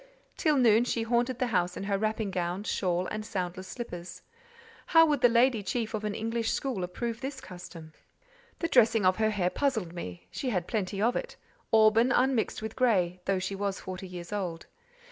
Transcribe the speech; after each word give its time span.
Till 0.35 0.57
noon, 0.57 0.83
she 0.83 1.03
haunted 1.03 1.37
the 1.37 1.45
house 1.53 1.77
in 1.77 1.83
her 1.83 1.95
wrapping 1.95 2.31
gown, 2.31 2.63
shawl, 2.63 3.05
and 3.11 3.23
soundless 3.23 3.67
slippers. 3.67 4.23
How 4.87 5.05
would 5.05 5.21
the 5.21 5.29
lady 5.29 5.61
chief 5.61 5.93
of 5.93 6.03
an 6.03 6.15
English 6.15 6.49
school 6.49 6.83
approve 6.83 7.21
this 7.21 7.39
custom? 7.39 7.93
The 8.57 8.67
dressing 8.67 9.05
of 9.05 9.17
her 9.17 9.29
hair 9.29 9.51
puzzled 9.51 9.93
me; 9.93 10.27
she 10.31 10.49
had 10.49 10.65
plenty 10.65 10.99
of 11.03 11.15
it: 11.15 11.35
auburn, 11.71 12.11
unmixed 12.11 12.63
with 12.63 12.75
grey: 12.75 13.21
though 13.25 13.37
she 13.37 13.53
was 13.53 13.79
forty 13.79 14.07
years 14.07 14.33
old. 14.33 14.65